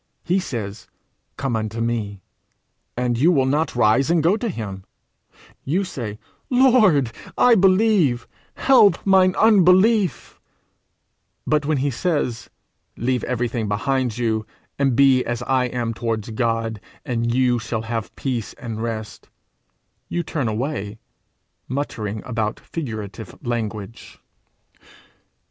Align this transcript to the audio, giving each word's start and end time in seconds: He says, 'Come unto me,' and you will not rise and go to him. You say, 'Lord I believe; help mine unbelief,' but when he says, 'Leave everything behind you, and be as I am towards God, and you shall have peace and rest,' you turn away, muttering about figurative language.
He 0.23 0.39
says, 0.39 0.87
'Come 1.37 1.55
unto 1.55 1.79
me,' 1.79 2.23
and 2.97 3.19
you 3.19 3.31
will 3.31 3.45
not 3.45 3.75
rise 3.75 4.09
and 4.09 4.23
go 4.23 4.35
to 4.35 4.49
him. 4.49 4.83
You 5.63 5.83
say, 5.83 6.17
'Lord 6.49 7.11
I 7.37 7.53
believe; 7.53 8.27
help 8.55 8.97
mine 9.05 9.35
unbelief,' 9.37 10.39
but 11.45 11.67
when 11.67 11.77
he 11.77 11.91
says, 11.91 12.49
'Leave 12.97 13.23
everything 13.25 13.67
behind 13.67 14.17
you, 14.17 14.43
and 14.79 14.95
be 14.95 15.23
as 15.23 15.43
I 15.43 15.65
am 15.65 15.93
towards 15.93 16.31
God, 16.31 16.81
and 17.05 17.31
you 17.31 17.59
shall 17.59 17.83
have 17.83 18.15
peace 18.15 18.53
and 18.53 18.81
rest,' 18.81 19.29
you 20.09 20.23
turn 20.23 20.47
away, 20.47 20.97
muttering 21.69 22.23
about 22.25 22.59
figurative 22.59 23.37
language. 23.45 24.17